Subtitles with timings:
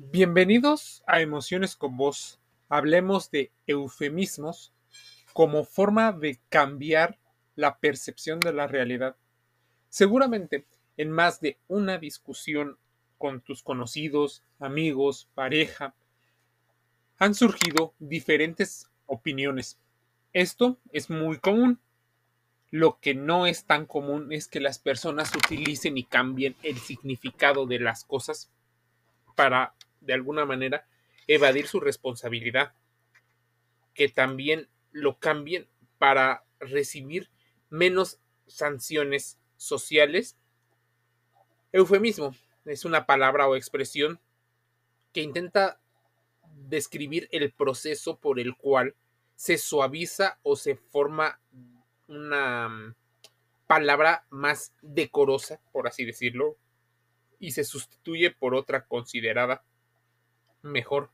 [0.00, 2.38] Bienvenidos a Emociones con Vos.
[2.68, 4.72] Hablemos de eufemismos
[5.32, 7.18] como forma de cambiar
[7.56, 9.16] la percepción de la realidad.
[9.88, 10.66] Seguramente
[10.96, 12.78] en más de una discusión
[13.18, 15.96] con tus conocidos, amigos, pareja,
[17.18, 19.80] han surgido diferentes opiniones.
[20.32, 21.80] Esto es muy común.
[22.70, 27.66] Lo que no es tan común es que las personas utilicen y cambien el significado
[27.66, 28.52] de las cosas
[29.34, 29.74] para
[30.08, 30.88] de alguna manera,
[31.26, 32.72] evadir su responsabilidad,
[33.92, 37.28] que también lo cambien para recibir
[37.68, 40.38] menos sanciones sociales.
[41.72, 42.34] Eufemismo
[42.64, 44.18] es una palabra o expresión
[45.12, 45.78] que intenta
[46.56, 48.94] describir el proceso por el cual
[49.34, 51.38] se suaviza o se forma
[52.06, 52.94] una mm,
[53.66, 56.56] palabra más decorosa, por así decirlo,
[57.38, 59.62] y se sustituye por otra considerada
[60.62, 61.10] mejor.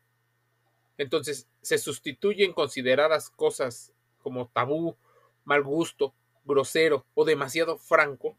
[0.98, 3.92] Entonces, se sustituyen consideradas cosas
[4.22, 4.96] como tabú,
[5.44, 6.14] mal gusto,
[6.44, 8.36] grosero o demasiado franco.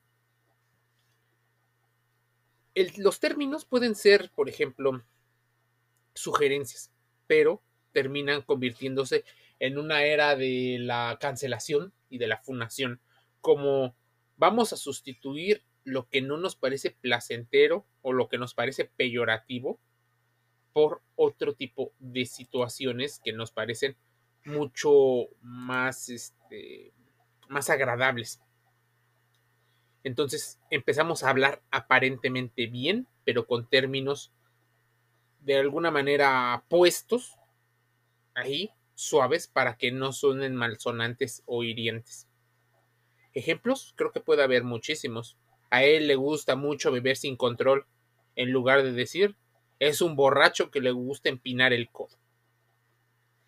[2.97, 5.03] los términos pueden ser, por ejemplo,
[6.13, 6.91] sugerencias,
[7.27, 7.61] pero
[7.93, 9.23] terminan convirtiéndose
[9.59, 12.99] en una era de la cancelación y de la fundación,
[13.41, 13.95] como
[14.37, 19.79] vamos a sustituir lo que no nos parece placentero o lo que nos parece peyorativo
[20.75, 23.95] por otro tipo de situaciones que nos parecen
[24.43, 26.91] mucho más, este,
[27.47, 28.41] más agradables.
[30.03, 34.33] Entonces empezamos a hablar aparentemente bien, pero con términos
[35.39, 37.37] de alguna manera puestos
[38.33, 42.27] ahí, suaves, para que no suenen malsonantes o hirientes.
[43.33, 45.37] Ejemplos, creo que puede haber muchísimos.
[45.69, 47.87] A él le gusta mucho beber sin control,
[48.35, 49.37] en lugar de decir
[49.79, 52.17] es un borracho que le gusta empinar el codo.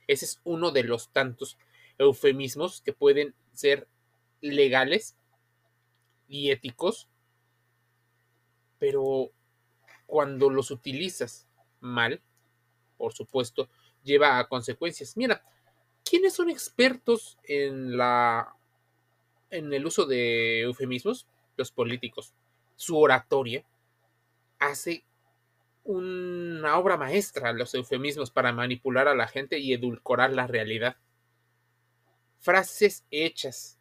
[0.08, 1.58] Ese es uno de los tantos
[1.97, 3.88] eufemismos que pueden ser
[4.42, 5.15] legales
[6.27, 7.08] y éticos,
[8.80, 9.32] pero
[10.05, 11.48] cuando los utilizas
[11.80, 12.21] mal,
[12.98, 13.70] por supuesto,
[14.04, 15.17] lleva a consecuencias.
[15.17, 15.44] Mira,
[16.04, 18.54] ¿quiénes son expertos en la
[19.49, 21.27] en el uso de eufemismos?
[21.55, 22.33] Los políticos.
[22.76, 23.65] Su oratoria
[24.59, 25.04] hace
[25.87, 30.98] una obra maestra, los eufemismos, para manipular a la gente y edulcorar la realidad.
[32.39, 33.80] Frases hechas.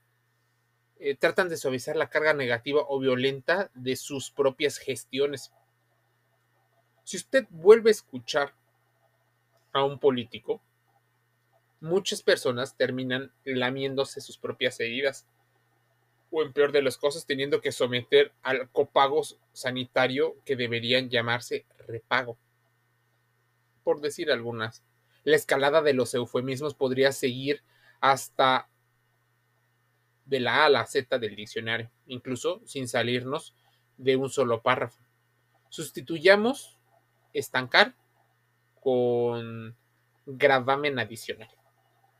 [0.99, 5.53] Eh, tratan de suavizar la carga negativa o violenta de sus propias gestiones.
[7.03, 8.55] Si usted vuelve a escuchar
[9.73, 10.63] a un político,
[11.81, 15.27] muchas personas terminan lamiéndose sus propias heridas
[16.37, 19.23] o en peor de las cosas teniendo que someter al copago
[19.55, 22.37] sanitario que deberían llamarse repago.
[23.83, 24.85] Por decir algunas.
[25.25, 27.63] La escalada de los eufemismos podría seguir
[28.01, 28.69] hasta
[30.27, 33.55] de la A a la Z del diccionario, incluso sin salirnos
[33.97, 35.03] de un solo párrafo.
[35.71, 36.79] Sustituyamos
[37.33, 37.95] estancar
[38.83, 39.75] con
[40.27, 41.49] gravamen adicional,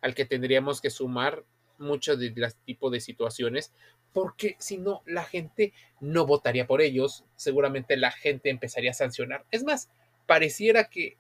[0.01, 1.45] al que tendríamos que sumar
[1.79, 3.73] muchos de los tipos de situaciones,
[4.17, 9.45] porque si no, la gente no votaría por ellos, seguramente la gente empezaría a sancionar.
[9.51, 9.91] Es más,
[10.25, 11.19] pareciera que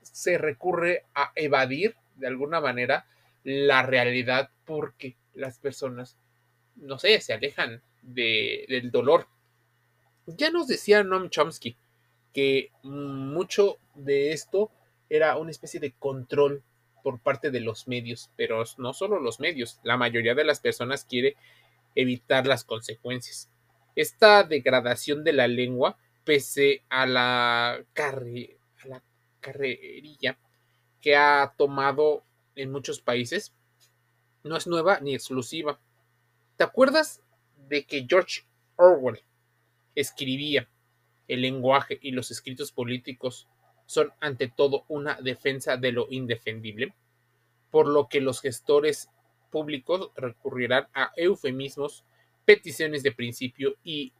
[0.00, 3.04] se recurre a evadir de alguna manera
[3.42, 6.16] la realidad porque las personas,
[6.76, 9.26] no sé, se alejan del dolor.
[10.28, 11.76] Ya nos decía Noam Chomsky
[12.32, 14.70] que mucho de esto
[15.10, 16.62] era una especie de control
[17.06, 21.04] por parte de los medios, pero no solo los medios, la mayoría de las personas
[21.04, 21.36] quiere
[21.94, 23.48] evitar las consecuencias.
[23.94, 27.80] Esta degradación de la lengua, pese a la,
[28.86, 29.04] la
[29.38, 30.36] carrerilla
[31.00, 32.24] que ha tomado
[32.56, 33.54] en muchos países,
[34.42, 35.78] no es nueva ni exclusiva.
[36.56, 37.22] ¿Te acuerdas
[37.68, 38.42] de que George
[38.74, 39.22] Orwell
[39.94, 40.68] escribía
[41.28, 43.46] el lenguaje y los escritos políticos
[43.86, 46.94] son ante todo una defensa de lo indefendible,
[47.70, 49.08] por lo que los gestores
[49.50, 52.04] públicos recurrirán a eufemismos,
[52.44, 54.12] peticiones de principio y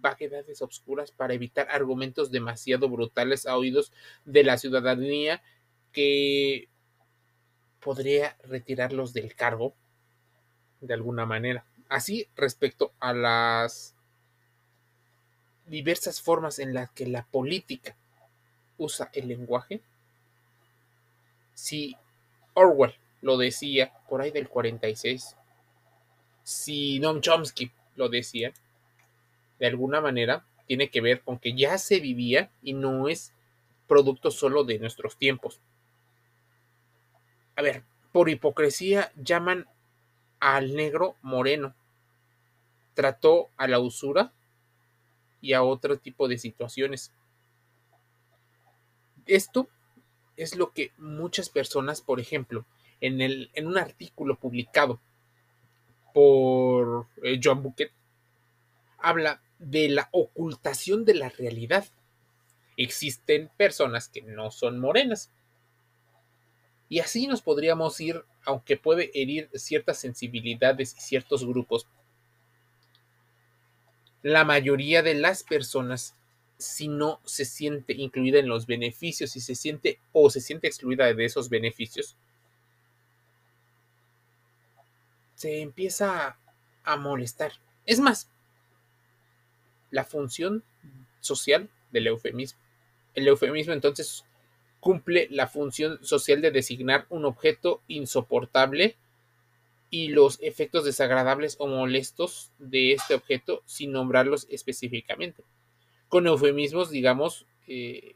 [0.00, 3.92] vaguedades obscuras para evitar argumentos demasiado brutales a oídos
[4.24, 5.42] de la ciudadanía
[5.92, 6.68] que
[7.80, 9.74] podría retirarlos del cargo
[10.80, 11.64] de alguna manera.
[11.88, 13.94] Así, respecto a las
[15.66, 17.96] diversas formas en las que la política
[18.84, 19.80] usa el lenguaje?
[21.54, 21.96] Si
[22.54, 25.36] Orwell lo decía por ahí del 46,
[26.42, 28.52] si Noam Chomsky lo decía,
[29.58, 33.32] de alguna manera tiene que ver con que ya se vivía y no es
[33.86, 35.60] producto solo de nuestros tiempos.
[37.56, 39.66] A ver, por hipocresía llaman
[40.40, 41.74] al negro moreno.
[42.94, 44.32] Trató a la usura
[45.40, 47.12] y a otro tipo de situaciones.
[49.26, 49.68] Esto
[50.36, 52.64] es lo que muchas personas, por ejemplo,
[53.00, 55.00] en, el, en un artículo publicado
[56.12, 57.90] por eh, John Bucket,
[58.98, 61.86] habla de la ocultación de la realidad.
[62.76, 65.30] Existen personas que no son morenas.
[66.88, 71.86] Y así nos podríamos ir, aunque puede herir ciertas sensibilidades y ciertos grupos.
[74.22, 76.14] La mayoría de las personas,
[76.58, 81.12] si no se siente incluida en los beneficios, si se siente o se siente excluida
[81.12, 82.16] de esos beneficios,
[85.34, 86.38] se empieza
[86.84, 87.52] a molestar.
[87.86, 88.30] Es más,
[89.90, 90.64] la función
[91.20, 92.58] social del eufemismo.
[93.14, 94.24] El eufemismo entonces
[94.80, 98.96] cumple la función social de designar un objeto insoportable
[99.90, 105.44] y los efectos desagradables o molestos de este objeto sin nombrarlos específicamente.
[106.08, 108.14] Con eufemismos, digamos, eh,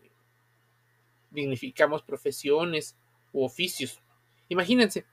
[1.31, 2.96] dignificamos profesiones
[3.32, 4.00] u oficios.
[4.49, 5.05] Imagínense,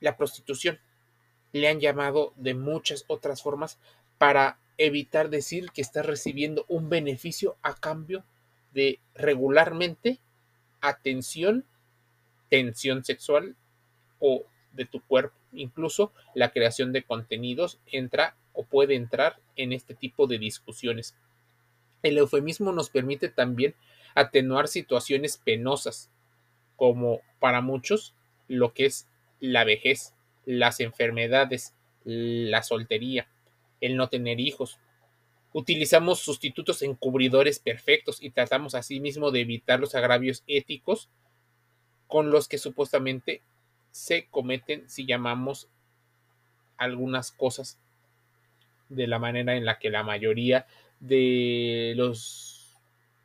[0.00, 0.78] la prostitución.
[1.52, 3.78] Le han llamado de muchas otras formas
[4.18, 8.24] para evitar decir que estás recibiendo un beneficio a cambio
[8.72, 10.18] de regularmente
[10.80, 11.64] atención,
[12.50, 13.56] tensión sexual
[14.18, 15.36] o de tu cuerpo.
[15.52, 21.14] Incluso la creación de contenidos entra o puede entrar en este tipo de discusiones.
[22.04, 23.74] El eufemismo nos permite también
[24.14, 26.10] atenuar situaciones penosas,
[26.76, 28.14] como para muchos
[28.46, 29.08] lo que es
[29.40, 30.14] la vejez,
[30.44, 31.74] las enfermedades,
[32.04, 33.26] la soltería,
[33.80, 34.78] el no tener hijos.
[35.54, 41.08] Utilizamos sustitutos encubridores perfectos y tratamos asimismo de evitar los agravios éticos
[42.06, 43.40] con los que supuestamente
[43.92, 45.68] se cometen si llamamos
[46.76, 47.78] algunas cosas
[48.90, 50.66] de la manera en la que la mayoría
[51.00, 52.76] de los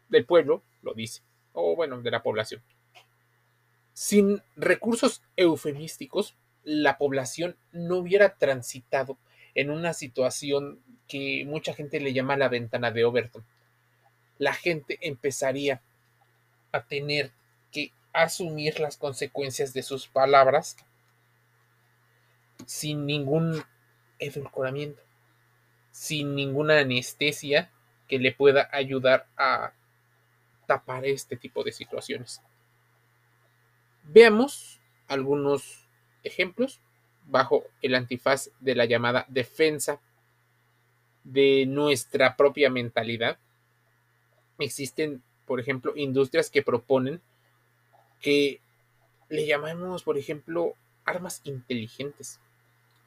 [0.10, 1.22] del pueblo lo dice,
[1.54, 2.62] o bueno, de la población.
[3.94, 9.18] Sin recursos eufemísticos, la población no hubiera transitado
[9.56, 13.44] en una situación que mucha gente le llama la ventana de Overton.
[14.38, 15.82] La gente empezaría
[16.72, 17.32] a tener
[17.72, 20.78] que asumir las consecuencias de sus palabras
[22.66, 23.64] sin ningún
[24.20, 25.02] edulcoramiento,
[26.00, 27.70] sin ninguna anestesia
[28.08, 29.74] que le pueda ayudar a
[30.66, 32.42] tapar este tipo de situaciones.
[34.04, 34.80] Veamos
[35.10, 35.90] algunos
[36.24, 36.80] ejemplos
[37.26, 40.00] bajo el antifaz de la llamada defensa
[41.26, 43.38] de nuestra propia mentalidad.
[44.58, 47.20] Existen, por ejemplo, industrias que proponen
[48.22, 48.62] que
[49.28, 52.40] le llamamos, por ejemplo, armas inteligentes,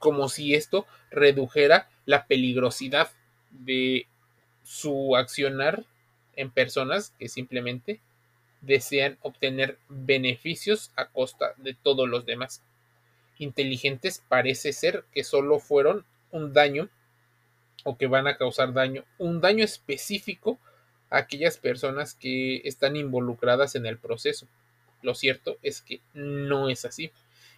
[0.03, 3.13] como si esto redujera la peligrosidad
[3.53, 4.09] de
[4.65, 5.85] su accionar
[6.35, 8.01] en personas que simplemente
[8.63, 12.63] desean obtener beneficios a costa de todos los demás
[13.39, 16.89] inteligentes parece ser que solo fueron un daño
[17.85, 20.59] o que van a causar daño, un daño específico
[21.11, 24.49] a aquellas personas que están involucradas en el proceso.
[25.01, 27.13] Lo cierto es que no es así.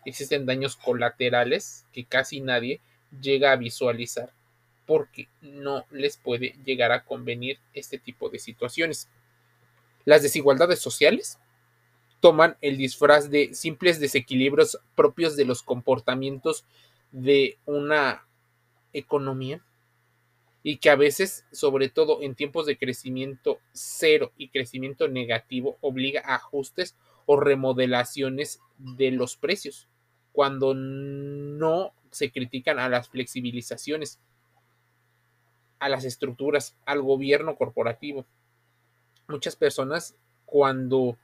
[0.05, 2.81] Existen daños colaterales que casi nadie
[3.21, 4.33] llega a visualizar
[4.87, 9.09] porque no les puede llegar a convenir este tipo de situaciones.
[10.05, 11.39] Las desigualdades sociales
[12.21, 16.65] toman el disfraz de simples desequilibrios propios de los comportamientos
[17.13, 18.27] de una
[18.93, 19.63] economía
[20.63, 26.23] y que a veces, sobre todo en tiempos de crecimiento cero y crecimiento negativo, obliga
[26.25, 26.97] a ajustes
[27.27, 29.87] o remodelaciones de los precios,
[30.35, 34.19] cuando no se critican a las flexibilizaciones,
[35.79, 38.27] a las estructuras, al gobierno corporativo.
[39.29, 41.17] Muchas personas cuando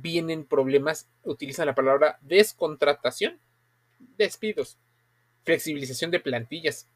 [0.00, 3.38] vienen problemas, utilizan la palabra descontratación,
[4.16, 4.78] despidos,
[5.44, 6.88] flexibilización de plantillas,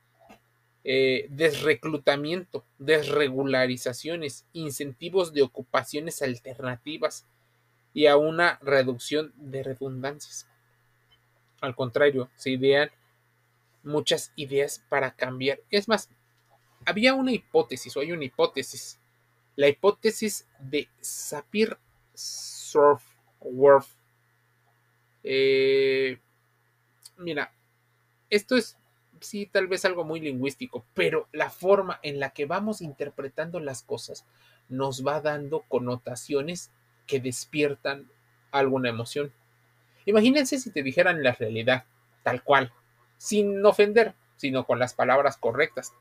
[0.84, 7.26] eh, desreclutamiento, desregularizaciones, incentivos de ocupaciones alternativas
[7.92, 10.46] y a una reducción de redundancias.
[11.60, 12.90] Al contrario, se idean
[13.82, 15.60] muchas ideas para cambiar.
[15.70, 16.10] Es más,
[16.84, 19.00] había una hipótesis, o hay una hipótesis,
[19.54, 21.78] la hipótesis de Sapir
[23.40, 23.88] worth.
[25.22, 26.18] Eh,
[27.16, 27.52] mira,
[28.28, 28.76] esto es
[29.20, 33.82] sí, tal vez algo muy lingüístico, pero la forma en la que vamos interpretando las
[33.82, 34.24] cosas
[34.68, 36.70] nos va dando connotaciones
[37.06, 38.10] que despiertan
[38.50, 39.32] alguna emoción.
[40.06, 41.84] Imagínense si te dijeran la realidad,
[42.22, 42.72] tal cual,
[43.18, 45.92] sin ofender, sino con las palabras correctas.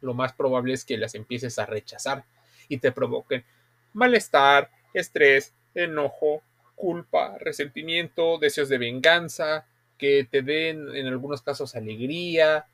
[0.00, 2.24] Lo más probable es que las empieces a rechazar
[2.68, 3.44] y te provoquen
[3.92, 6.42] malestar, estrés, enojo,
[6.74, 9.66] culpa, resentimiento, deseos de venganza,
[9.98, 12.66] que te den en algunos casos alegría,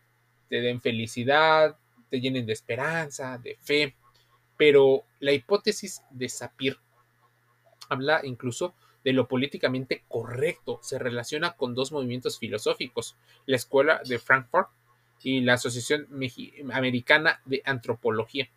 [0.48, 1.76] te den felicidad,
[2.08, 3.94] te llenen de esperanza, de fe.
[4.56, 6.78] Pero la hipótesis de Sapir
[7.88, 8.74] habla incluso
[9.08, 10.80] de lo políticamente correcto.
[10.82, 14.68] Se relaciona con dos movimientos filosóficos, la Escuela de Frankfurt
[15.22, 16.06] y la Asociación
[16.74, 18.50] Americana de Antropología,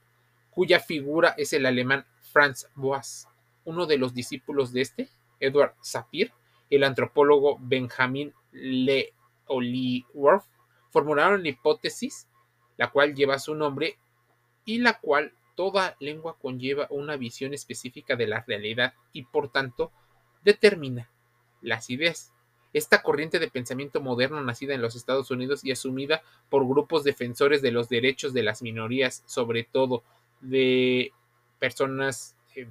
[0.49, 3.29] cuya figura es el alemán Franz Boas.
[3.63, 5.07] Uno de los discípulos de este,
[5.39, 6.33] Edward Sapir,
[6.69, 9.13] el antropólogo Benjamin Le
[9.45, 10.43] Oliworth,
[10.89, 12.27] formularon la hipótesis,
[12.75, 13.97] la cual lleva su nombre
[14.65, 19.93] y la cual toda lengua conlleva una visión específica de la realidad y por tanto
[20.43, 21.09] determina
[21.61, 22.31] las ideas.
[22.73, 27.61] Esta corriente de pensamiento moderno nacida en los Estados Unidos y asumida por grupos defensores
[27.61, 30.03] de los derechos de las minorías, sobre todo
[30.39, 31.11] de
[31.59, 32.67] personas eh,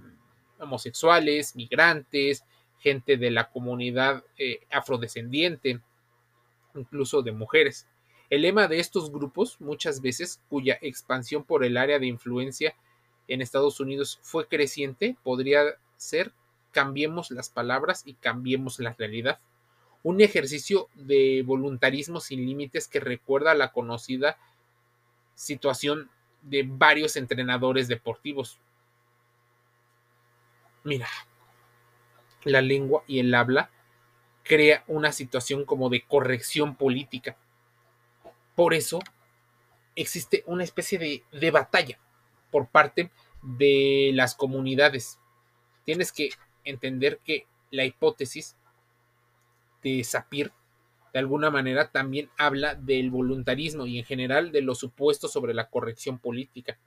[0.58, 2.44] homosexuales, migrantes,
[2.78, 5.80] gente de la comunidad eh, afrodescendiente,
[6.74, 7.86] incluso de mujeres.
[8.30, 12.74] El lema de estos grupos, muchas veces, cuya expansión por el área de influencia
[13.28, 15.62] en Estados Unidos fue creciente, podría
[15.96, 16.32] ser
[16.72, 19.38] cambiemos las palabras y cambiemos la realidad.
[20.02, 24.38] Un ejercicio de voluntarismo sin límites que recuerda la conocida
[25.34, 26.10] situación
[26.42, 28.58] de varios entrenadores deportivos.
[30.84, 31.08] Mira,
[32.44, 33.70] la lengua y el habla
[34.42, 37.36] crea una situación como de corrección política.
[38.54, 39.00] Por eso
[39.94, 41.98] existe una especie de, de batalla
[42.50, 43.10] por parte
[43.42, 45.18] de las comunidades.
[45.84, 46.30] Tienes que
[46.70, 48.56] entender que la hipótesis
[49.82, 50.52] de Sapir
[51.12, 55.68] de alguna manera también habla del voluntarismo y en general de los supuestos sobre la
[55.68, 56.78] corrección política.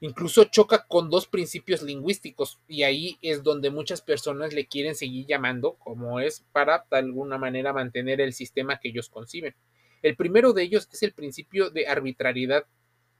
[0.00, 5.26] Incluso choca con dos principios lingüísticos y ahí es donde muchas personas le quieren seguir
[5.26, 9.54] llamando como es para de alguna manera mantener el sistema que ellos conciben.
[10.02, 12.64] El primero de ellos es el principio de arbitrariedad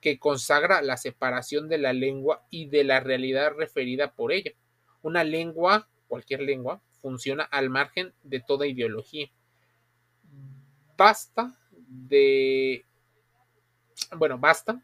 [0.00, 4.52] que consagra la separación de la lengua y de la realidad referida por ella.
[5.02, 9.30] Una lengua, cualquier lengua, funciona al margen de toda ideología.
[10.96, 11.56] Basta
[11.88, 12.84] de...
[14.16, 14.82] Bueno, basta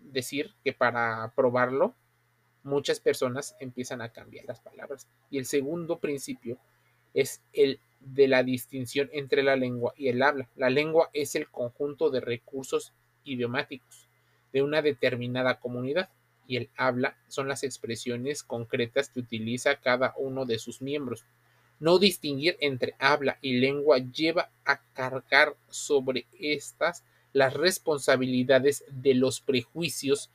[0.00, 1.94] decir que para probarlo
[2.62, 5.08] muchas personas empiezan a cambiar las palabras.
[5.30, 6.58] Y el segundo principio
[7.14, 10.48] es el de la distinción entre la lengua y el habla.
[10.56, 12.92] La lengua es el conjunto de recursos
[13.24, 14.08] idiomáticos
[14.52, 16.10] de una determinada comunidad
[16.52, 21.24] y el habla son las expresiones concretas que utiliza cada uno de sus miembros.
[21.80, 29.40] No distinguir entre habla y lengua lleva a cargar sobre estas las responsabilidades de los
[29.40, 30.28] prejuicios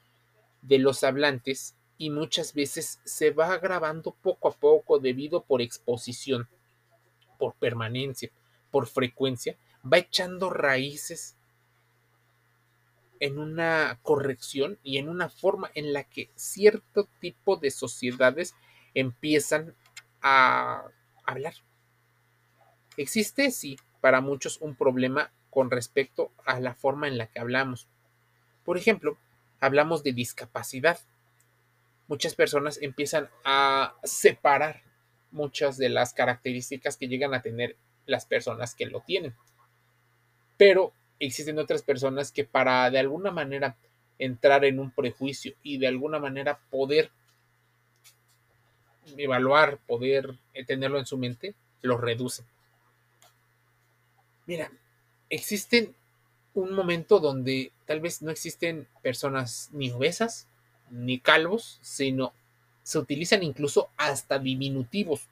[0.63, 6.49] de los hablantes y muchas veces se va agravando poco a poco debido por exposición,
[7.37, 8.31] por permanencia,
[8.71, 9.55] por frecuencia,
[9.85, 11.36] va echando raíces
[13.19, 18.55] en una corrección y en una forma en la que cierto tipo de sociedades
[18.93, 19.75] empiezan
[20.21, 20.83] a
[21.25, 21.53] hablar.
[22.97, 27.87] Existe, sí, para muchos un problema con respecto a la forma en la que hablamos.
[28.63, 29.17] Por ejemplo,
[29.59, 30.99] hablamos de discapacidad.
[32.07, 34.83] Muchas personas empiezan a separar
[35.31, 39.35] muchas de las características que llegan a tener las personas que lo tienen.
[40.57, 43.75] Pero existen otras personas que para de alguna manera
[44.19, 47.11] entrar en un prejuicio y de alguna manera poder
[49.17, 52.45] evaluar, poder tenerlo en su mente, lo reducen.
[54.45, 54.71] Mira,
[55.29, 55.95] existen
[56.53, 60.47] un momento donde tal vez no existen personas ni obesas
[60.89, 62.33] ni calvos, sino
[62.83, 65.27] se utilizan incluso hasta diminutivos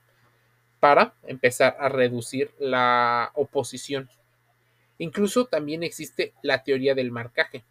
[0.79, 4.09] para empezar a reducir la oposición
[4.97, 7.63] Incluso también existe la teoría del marcaje.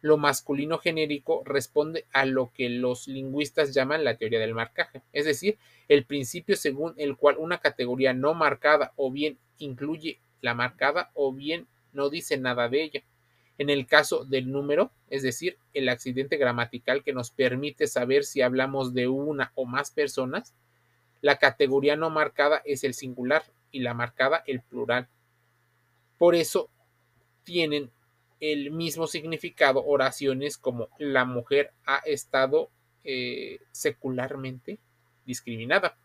[0.00, 5.26] Lo masculino genérico responde a lo que los lingüistas llaman la teoría del marcaje, es
[5.26, 5.58] decir,
[5.88, 11.34] el principio según el cual una categoría no marcada o bien incluye la marcada o
[11.34, 13.02] bien no dice nada de ella.
[13.58, 18.40] En el caso del número, es decir, el accidente gramatical que nos permite saber si
[18.40, 20.54] hablamos de una o más personas,
[21.20, 25.08] la categoría no marcada es el singular y la marcada el plural.
[26.20, 26.68] Por eso
[27.44, 27.90] tienen
[28.40, 32.68] el mismo significado oraciones como la mujer ha estado
[33.04, 34.78] eh, secularmente
[35.24, 35.96] discriminada.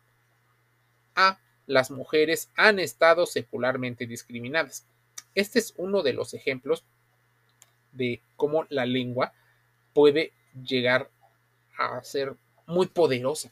[1.16, 4.88] A las mujeres han estado secularmente discriminadas.
[5.34, 6.86] Este es uno de los ejemplos
[7.92, 9.34] de cómo la lengua
[9.92, 11.12] puede llegar
[11.78, 13.52] a ser muy poderosa.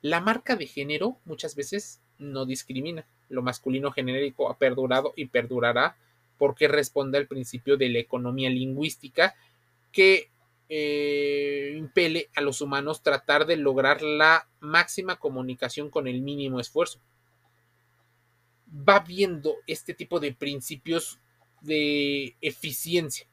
[0.00, 3.04] La marca de género muchas veces no discrimina.
[3.28, 5.96] Lo masculino genérico ha perdurado y perdurará
[6.38, 9.34] porque responde al principio de la economía lingüística
[9.92, 10.30] que
[10.68, 17.00] eh, impele a los humanos tratar de lograr la máxima comunicación con el mínimo esfuerzo.
[18.88, 21.18] Va viendo este tipo de principios
[21.62, 23.26] de eficiencia,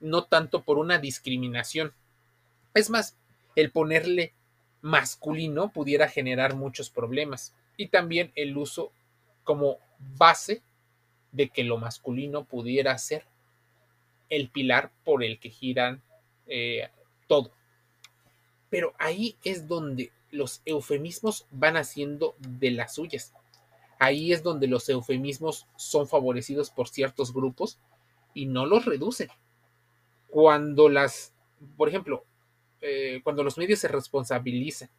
[0.00, 1.92] no tanto por una discriminación.
[2.74, 3.16] Es más,
[3.54, 4.32] el ponerle
[4.80, 8.92] masculino pudiera generar muchos problemas y también el uso
[9.48, 9.78] como
[10.18, 10.60] base
[11.32, 13.24] de que lo masculino pudiera ser
[14.28, 16.02] el pilar por el que giran
[16.48, 16.90] eh,
[17.28, 17.50] todo.
[18.68, 23.32] Pero ahí es donde los eufemismos van haciendo de las suyas.
[23.98, 27.78] Ahí es donde los eufemismos son favorecidos por ciertos grupos
[28.34, 29.30] y no los reducen.
[30.28, 31.32] Cuando las,
[31.78, 32.26] por ejemplo,
[32.82, 34.90] eh, cuando los medios se responsabilizan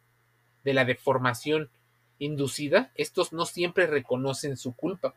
[0.64, 1.70] de la deformación
[2.20, 5.14] inducida, estos no siempre reconocen su culpa.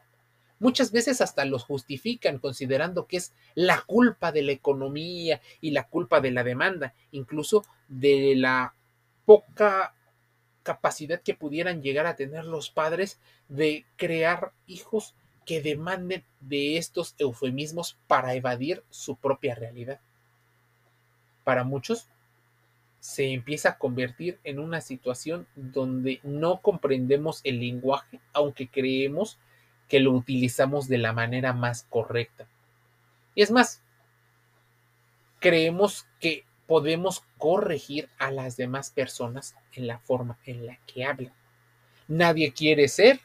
[0.57, 5.87] Muchas veces hasta los justifican considerando que es la culpa de la economía y la
[5.87, 8.73] culpa de la demanda, incluso de la
[9.25, 9.93] poca
[10.63, 13.19] capacidad que pudieran llegar a tener los padres
[13.49, 15.13] de crear hijos
[15.45, 19.99] que demanden de estos eufemismos para evadir su propia realidad.
[21.43, 22.07] Para muchos,
[23.03, 29.37] se empieza a convertir en una situación donde no comprendemos el lenguaje, aunque creemos
[29.89, 32.47] que lo utilizamos de la manera más correcta.
[33.35, 33.83] Y es más,
[35.39, 41.33] creemos que podemos corregir a las demás personas en la forma en la que hablan.
[42.07, 43.19] Nadie quiere ser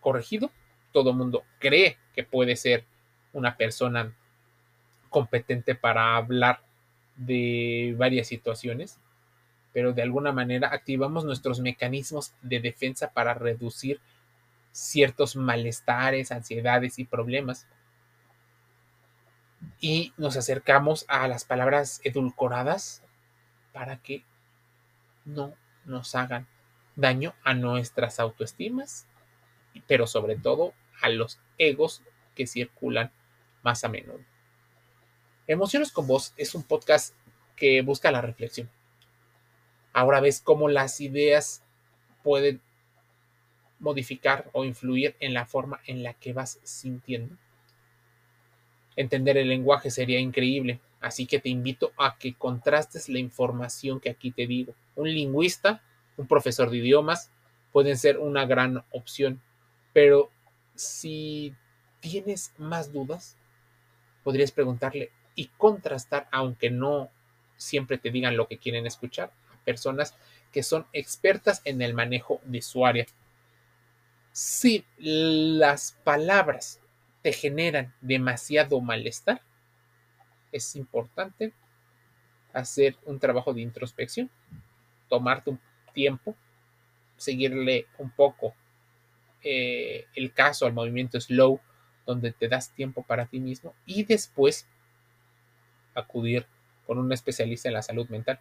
[0.00, 0.50] corregido,
[0.90, 2.84] todo el mundo cree que puede ser
[3.32, 4.12] una persona
[5.08, 6.64] competente para hablar
[7.16, 8.98] de varias situaciones,
[9.72, 14.00] pero de alguna manera activamos nuestros mecanismos de defensa para reducir
[14.72, 17.66] ciertos malestares, ansiedades y problemas.
[19.80, 23.02] Y nos acercamos a las palabras edulcoradas
[23.72, 24.24] para que
[25.24, 26.46] no nos hagan
[26.96, 29.06] daño a nuestras autoestimas,
[29.86, 32.02] pero sobre todo a los egos
[32.34, 33.10] que circulan
[33.62, 34.20] más a menudo.
[35.48, 37.14] Emociones con Voz es un podcast
[37.56, 38.70] que busca la reflexión.
[39.92, 41.64] Ahora ves cómo las ideas
[42.22, 42.60] pueden
[43.80, 47.36] modificar o influir en la forma en la que vas sintiendo.
[48.94, 54.10] Entender el lenguaje sería increíble, así que te invito a que contrastes la información que
[54.10, 54.74] aquí te digo.
[54.94, 55.82] Un lingüista,
[56.16, 57.32] un profesor de idiomas,
[57.72, 59.42] pueden ser una gran opción,
[59.92, 60.30] pero
[60.76, 61.52] si
[61.98, 63.36] tienes más dudas,
[64.22, 67.10] podrías preguntarle y contrastar, aunque no
[67.56, 70.16] siempre te digan lo que quieren escuchar, a personas
[70.52, 73.06] que son expertas en el manejo de su área.
[74.32, 76.80] Si las palabras
[77.22, 79.42] te generan demasiado malestar,
[80.50, 81.52] es importante
[82.52, 84.30] hacer un trabajo de introspección,
[85.08, 85.60] tomarte un
[85.94, 86.34] tiempo,
[87.16, 88.54] seguirle un poco
[89.42, 91.60] eh, el caso al movimiento slow,
[92.06, 94.66] donde te das tiempo para ti mismo y después
[95.94, 96.46] acudir
[96.86, 98.38] con un especialista en la salud mental,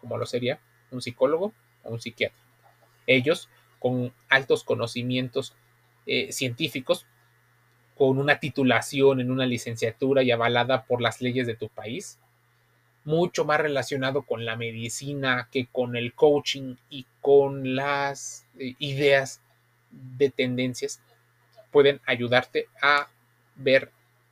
[0.00, 1.52] como lo sería un psicólogo
[1.84, 2.38] o un psiquiatra.
[3.06, 5.54] Ellos, con altos conocimientos
[6.06, 7.06] eh, científicos,
[7.96, 12.18] con una titulación en una licenciatura y avalada por las leyes de tu país,
[13.04, 19.40] mucho más relacionado con la medicina que con el coaching y con las eh, ideas
[19.90, 21.00] de tendencias,
[21.70, 23.08] pueden ayudarte a
[23.56, 23.90] ver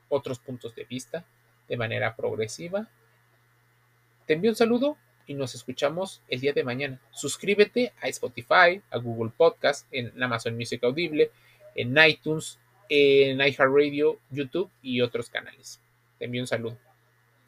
[0.09, 1.25] otros puntos de vista,
[1.69, 2.89] de manera progresiva.
[4.27, 7.01] Te envío un saludo y nos escuchamos el día de mañana.
[7.11, 11.31] Suscríbete a Spotify, a Google Podcast, en Amazon Music Audible,
[11.75, 15.81] en iTunes, en iHeartRadio, YouTube y otros canales.
[16.19, 16.86] Te envío un saludo.